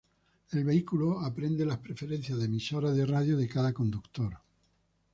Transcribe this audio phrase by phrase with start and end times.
[0.53, 4.35] El vehículo aprende las preferencias de emisoras de radio de cada conductor.